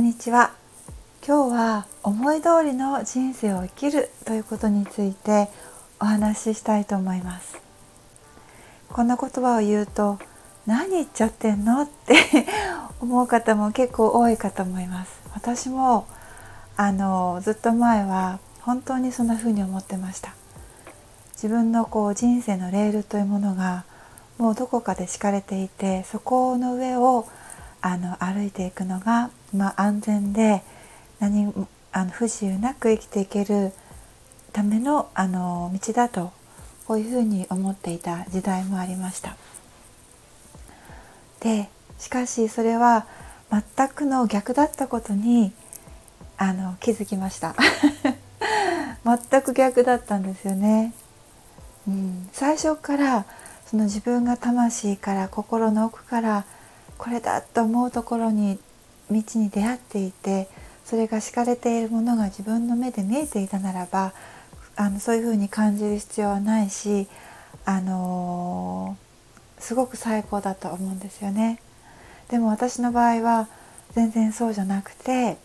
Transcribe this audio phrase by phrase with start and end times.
[0.00, 0.52] んにちは。
[1.26, 5.50] 今日は思い通りの人生を生きるということについて
[6.00, 7.60] お話ししたいと思います。
[8.88, 10.18] こんな言葉を言うと
[10.66, 12.16] 何言っちゃってんのって
[13.02, 15.20] 思う方も結構多いかと思います。
[15.34, 16.06] 私も
[16.78, 20.32] あのずっと前は本当にそんな風に思ってました。
[21.34, 23.84] 自分のこう人生のレールというものが
[24.38, 27.28] もうどこかで敷かれていてそこの上を
[27.82, 30.62] あの歩いていくのが、まあ、安全で
[31.18, 31.52] 何
[31.92, 33.72] あの不自由なく生きていける
[34.52, 36.32] ためのあの道だと
[36.86, 39.36] こういうふうに思っていた時代もありました。
[41.40, 41.68] で
[41.98, 43.06] しかしそれは
[43.50, 45.52] 全くの逆だったことに
[46.36, 47.54] あの気づきました。
[49.04, 50.92] 全く逆だったんですよね、
[51.88, 53.24] うん、最初から
[53.66, 56.44] その自分が魂から心の奥から
[56.98, 58.58] これだと思うところに
[59.10, 60.48] 道に出会っていて
[60.84, 64.12] それが敷かれているものが自分の目で見えていたならば
[64.76, 67.06] あのそういうふうに感じる必要はないし、
[67.64, 71.60] あのー、すごく最高だと思うんですよね。
[72.28, 73.48] でも私の場合は
[73.92, 75.36] 全然そうじゃなくて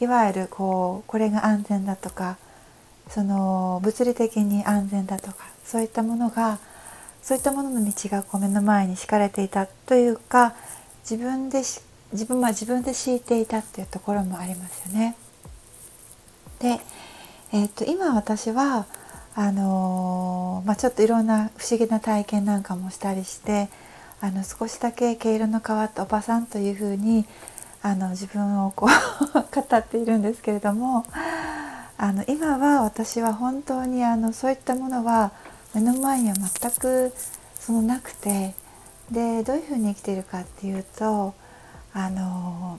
[0.00, 2.36] いわゆるこうこれが安全だとか
[3.08, 6.58] その物理的に安全だとかそういったものが
[7.22, 10.54] そういったものの道がこう目の前に敷かれていたというか
[11.08, 11.62] 自分で
[12.12, 15.16] 自分は自分で敷いていたっていうところもありますよね。
[16.58, 16.80] で、
[17.52, 18.86] えー、と今私は
[19.34, 23.70] あのー、まあ、ちょっといろんな不思議な体験なんかもしたりして
[24.20, 27.24] あの少しだけ毛色の変わったおばさんというふうに
[27.82, 28.88] あの自分をこう
[29.32, 31.04] 語っているんですけれども
[31.98, 35.32] あの今は私は本当にあのそういったものは
[35.74, 37.12] 目の前には全く
[37.58, 38.54] そのなくて
[39.10, 41.34] でどういうふうに生きているかっていうと
[41.94, 42.78] あの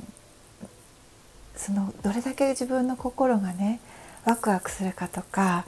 [1.56, 3.80] そのどれだけ自分の心がね
[4.26, 5.66] ワクワクするかとか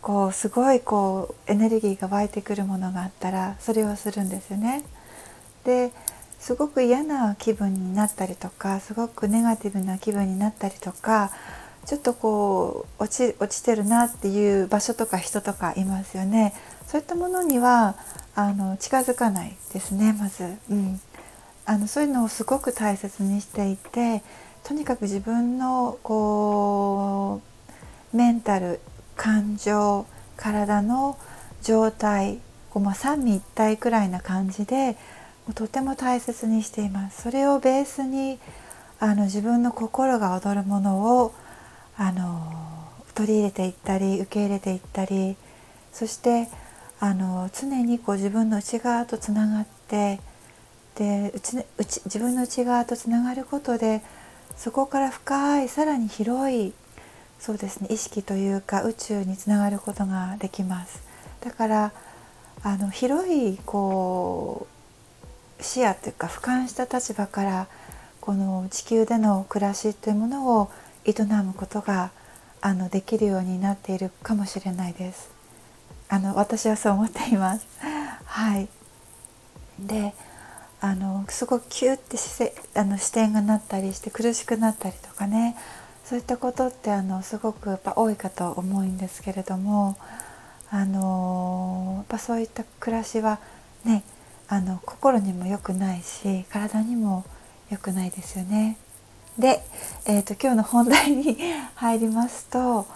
[0.00, 4.84] こうすごいこうエネルギーが湧いてくるものがあったらそれをするんですよね。
[5.64, 5.92] で
[6.38, 11.32] すごく嫌な気分になったりとかすごくネガティブな気分になったりとか
[11.84, 16.54] ちょっとこう落ち落ちてるなっていう場所とか人とかいますよね。
[16.86, 17.96] そういったものには
[18.34, 21.00] あの近づかないですねまず、うん、
[21.68, 24.22] あのそういうのをすごく大切にしていて
[24.64, 27.42] とにかく自分のこ
[28.14, 28.80] うメンタル
[29.16, 30.06] 感情
[30.38, 31.18] 体の
[31.60, 32.38] 状態
[32.70, 34.96] こう、まあ、三位一体くらいな感じで
[35.54, 37.22] とても大切にしています。
[37.22, 38.38] それをベースに
[38.98, 41.34] あの自分の心が躍るものを
[41.98, 45.36] あの取り入れていったり受け入れていったり
[45.92, 46.48] そして
[46.98, 50.20] あの常にこう自分の内側とつながって
[50.98, 54.02] で内内自分の内側とつながることで
[54.56, 56.72] そこから深いさらに広い
[57.38, 61.00] そうですね意識というか宇宙につながることができます
[61.40, 61.92] だから
[62.64, 64.66] あの広いこ
[65.60, 67.68] う視野というか俯瞰した立場から
[68.20, 70.70] この地球での暮らしというものを
[71.04, 72.10] 営むことが
[72.60, 75.30] あのできるようになっているかもしれないです。
[76.08, 77.66] あの私はそう思っています。
[78.24, 78.68] はい、
[79.78, 80.14] で
[80.80, 85.56] あのすごくキューって視あの視点がなったりして苦しくなったりとかね
[86.04, 89.96] そういったことってあのすごくやっぱ多いかと思うんですけれども
[90.70, 93.40] あのやっぱそういった暮らしは
[93.84, 94.04] ね
[94.48, 97.24] あの心にも良くないし体にも
[97.70, 98.78] 良くないですよね。
[99.38, 99.62] で、
[100.06, 101.36] えーと、今日の本題に
[101.74, 102.86] 入りますと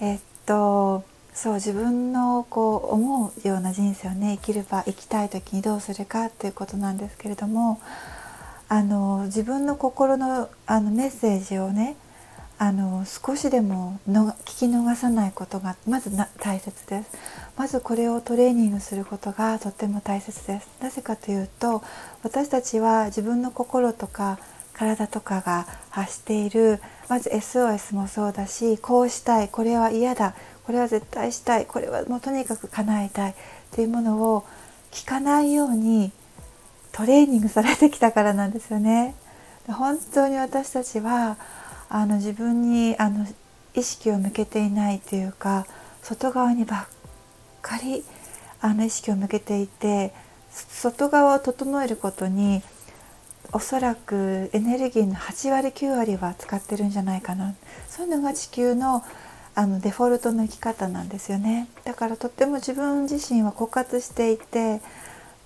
[0.00, 1.04] えっ、と
[1.36, 7.78] そう自分のこう思うような人生をね生きれば生きたい時にどうするかっていうことなんですけれども
[8.70, 11.96] あの自分の心のあのメッセージをね
[12.58, 17.18] あの少しでもの聞き逃さないことがまずな大切です。
[17.54, 20.68] まずこれをトレーニングすることがとっても大切です。
[20.80, 21.82] なぜかというと
[22.22, 24.38] 私たちは自分の心とか
[24.72, 30.34] 体とかが発しているまず SOS もそうだしこうしたいこれは嫌だ
[30.66, 31.66] これは絶対したい。
[31.66, 33.30] これはもうとにかく叶えたい。
[33.30, 33.34] っ
[33.70, 34.44] ていうものを
[34.90, 36.12] 聞かないように
[36.92, 39.14] トレーニングされてきたからなんですよね。
[39.68, 41.36] 本当に私たちは
[41.88, 43.26] あの自分にあの
[43.74, 45.66] 意識を向けていないというか
[46.02, 46.86] 外側にばっ
[47.62, 48.04] かり
[48.60, 50.12] あの意識を向けていて
[50.50, 52.62] 外側を整えることに
[53.52, 57.54] おそらくエネルギーの8割9割は使ってるんじゃないかな。
[57.88, 59.04] そういうのが地球の
[59.58, 61.66] あのデフォルトの生き方なんですよね。
[61.84, 64.82] だからとっても自分自身は枯渇していて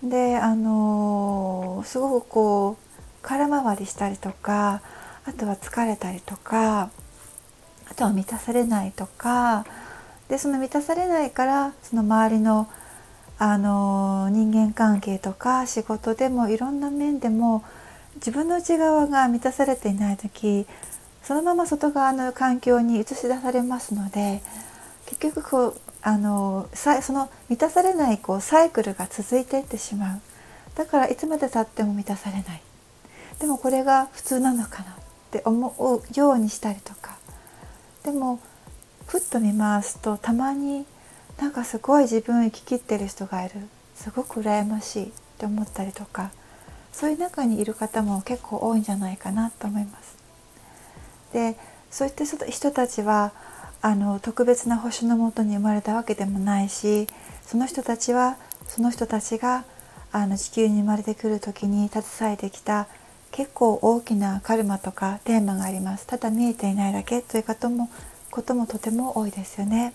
[0.03, 2.91] であのすごくこう
[3.23, 4.83] 空回りしたりとか
[5.25, 6.91] あとは疲れたりとか
[7.89, 9.65] あとは満たされないとか
[10.29, 12.69] でその満たされないからその周りの
[13.39, 17.65] あの人間関係とか仕事でもいろんな面でも
[18.17, 20.67] 自分の内側が満たされていない時
[21.31, 24.43] そのまま外側の環境に映し出されますので
[25.07, 30.21] 結局こうあのその満たされないこうサイクルが続いていってしまう。
[30.75, 32.63] だからいつまでたっても満たされない。
[33.39, 34.95] でもこれが普通なのかなっ
[35.31, 37.17] て思うようにしたりとか。
[38.03, 38.41] でも
[39.07, 40.85] ふっと見ますとたまに
[41.39, 43.69] なんかすごい自分を生ききってる人がいる。
[43.95, 46.33] すごく羨ましいって思ったりとか。
[46.93, 50.19] そういう中にいる方も結構多いんじゃないかなと思います。
[51.33, 51.57] で
[51.91, 53.33] そういった人たちは
[53.83, 57.07] あの特別な星のもとに生まれたわけでもないし
[57.47, 58.37] その人たちは
[58.69, 59.65] その人たちが
[60.13, 62.89] あの地球に生まれてくる時に携えてきた
[63.31, 66.07] 結構大きなカルマとかテーマがあります。
[66.07, 67.89] ただ見えていないだけということも
[68.31, 69.95] こともとても多いですよね。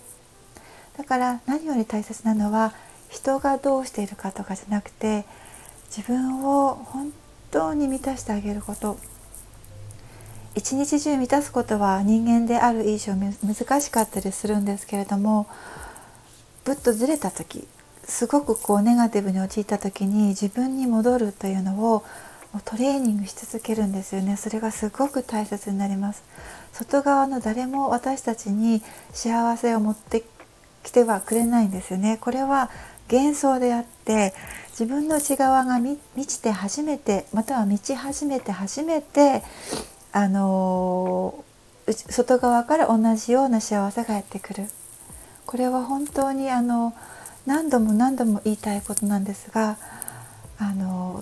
[0.97, 2.73] だから何より大切なのは
[3.09, 5.25] 人がどうしているかとかじゃなくて
[5.87, 7.11] 自分を本
[7.51, 8.97] 当に満たしてあげること。
[10.55, 15.47] 一日中満たすことは人間である以上難しかったりするんですけれども
[16.63, 17.67] ぶっとずれた時
[18.05, 22.03] すごくこうネガティブに陥った時に自分に戻るというのを
[22.63, 24.37] トレーニングし続けるんですよね。
[24.37, 26.23] それがすごく大切になります。
[26.71, 28.81] 外側の誰も私たちに
[29.11, 30.23] 幸せを持って
[30.83, 32.17] きてはくれないんですよね。
[32.21, 32.69] これは
[33.11, 34.33] 幻想であって
[34.69, 39.43] 自分の内側が満ちて初めてまたは満ち始めて初めて
[40.15, 41.43] あの
[41.89, 44.69] 外側から同じような幸せがやってくる。
[45.45, 46.93] これは本当にあの
[47.45, 49.77] 何度も何度も言いたいことなんですが
[50.57, 51.21] あの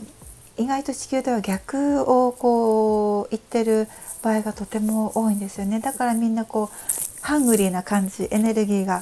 [0.58, 3.88] 意外と地球では逆をこう言ってる
[4.22, 5.80] 場合がとても多いんですよね。
[5.80, 9.02] だからみんなこうハングリーな感じエネルギーが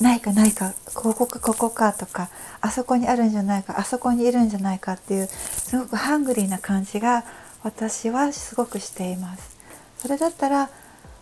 [0.00, 2.30] ないかないかここかここかとか
[2.60, 7.24] あそこにあるんじゃないかあそこにいるんじゃないかっていうすごくハングリーな感じが
[7.62, 9.56] 私はすごくしています
[9.98, 10.70] それだったら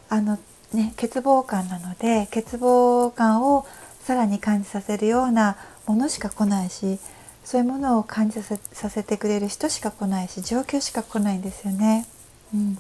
[0.09, 0.39] あの
[0.73, 3.67] ね欠乏感なので欠乏感を
[4.01, 5.57] さらに感じさせるような
[5.87, 6.99] ものしか来ないし
[7.45, 12.07] そういうものを感じさせてくれる人しか来ないし状況しか来ないんですよね。
[12.55, 12.79] うん、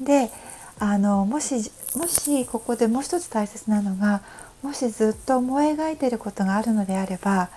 [0.00, 0.30] で
[0.78, 4.22] あのもしもしここでもう一つ大切なのが
[4.62, 7.50] もしずっと思い描いていることがあるのであれば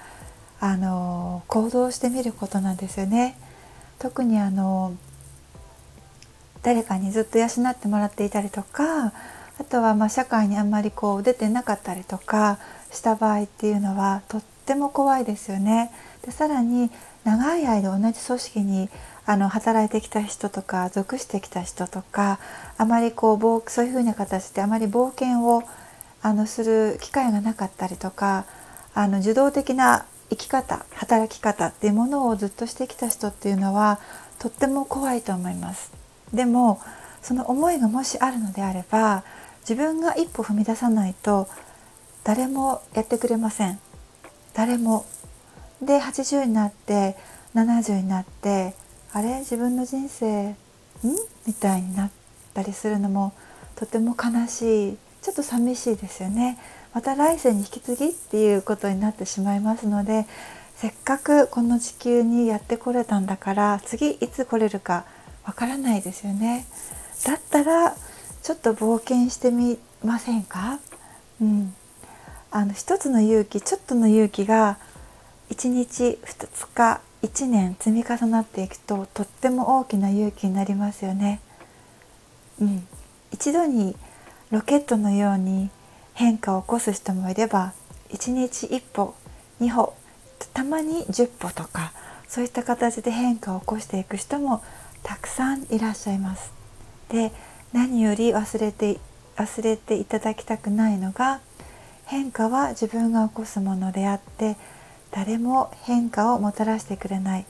[0.60, 3.38] あの行動してみることなんですよね。
[4.00, 4.96] 特にあの
[6.68, 9.14] 誰かにずっと養ってもらっていたりとか
[9.58, 12.60] あとはま社会にあんまりこう出てなかったりとか
[12.92, 15.94] した場合っていうのはとっても怖いですよね。
[16.26, 16.92] でさらに
[17.24, 18.90] 長い間同じ組織に
[19.26, 22.38] あの働いてきた人とか属してきた人とか
[22.78, 25.64] あまりこうそういうふうな形であまり冒険を
[26.22, 28.44] あのする機会がなかったりとか
[28.94, 34.02] あの受動的な生き方働き方っていうものをずっとしてきた人っていうのは
[34.38, 35.97] とっても怖いと思います。
[36.34, 36.80] でも
[37.22, 39.24] その思いがもしあるのであれば
[39.62, 41.48] 自分が一歩踏み出さないと
[42.24, 43.80] 誰もやってくれません。
[44.54, 45.06] 誰も。
[45.82, 47.16] で80になって
[47.54, 48.74] 70になって
[49.14, 49.40] あれ？
[49.40, 50.56] 自分の人生ん？
[51.46, 52.12] みたいになっ
[52.54, 53.34] たりするのも
[53.76, 54.98] とても悲しい。
[55.22, 56.58] ちょっと寂しいですよね。
[56.94, 60.26] また来世に引き継ぎっていうことになってしまいますので
[60.76, 65.06] せっかくこの地球にやってこれたんだから次いつ来れるか
[65.48, 66.66] わからないですよね。
[67.26, 67.96] だったら
[68.44, 70.80] ちょっと冒険してみませんか？
[71.42, 71.74] うん。
[72.52, 74.78] あの一つの勇気ちょっとの勇気が
[75.50, 81.40] 1日2日1年積み重なっていくととっても大きな勇気になりますよね。
[82.60, 82.88] うん、
[83.32, 83.96] 一度に
[84.52, 85.70] ロケットのように
[86.14, 87.74] 変化を起こす人もいれば
[88.10, 89.14] 1日1歩
[89.62, 89.94] 2歩
[90.54, 91.94] たまに10歩とか
[92.28, 94.64] そういった形で変化を起こしていく人も
[95.04, 96.52] たくさんいらっしゃいます。
[97.10, 97.32] で
[97.74, 99.00] 何より忘れて
[99.36, 101.42] 忘れていただきたくないのが
[102.06, 104.58] 変化は自分が起こすものであって
[105.12, 107.46] 誰も変化をもたらしてくれない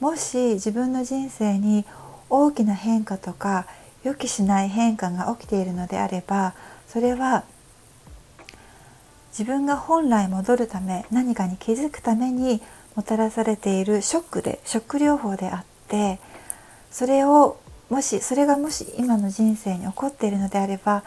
[0.00, 1.84] もし自分の人生に
[2.30, 3.66] 大きな変化とか
[4.04, 6.54] 予期しない変化が起きているのであれば
[6.88, 7.44] それは
[9.30, 12.60] 自分が本来戻るため何かに気づくために
[12.94, 16.18] もたらされているショックでショック療法であって
[16.92, 17.58] それを
[17.90, 21.02] もしそれがもし今の人生に起こっているのであれば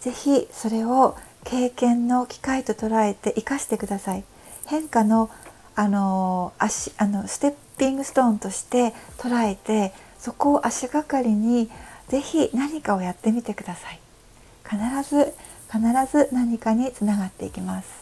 [0.00, 4.24] 是非それを経験の機会と捉えて生かしてください。
[4.66, 5.30] 変化の
[5.74, 11.70] あの足あのステッピングストーンとして捉えてそこを足がかりに
[12.08, 13.98] 是非何かをやってみてください
[14.64, 15.32] 必ず
[15.70, 18.01] 必ず何かにつながっていきます